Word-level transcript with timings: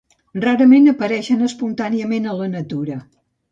Rarament 0.45 0.91
apareixen 0.91 1.45
espontàniament 1.49 2.27
a 2.33 2.37
la 2.43 2.51
natura. 2.57 3.01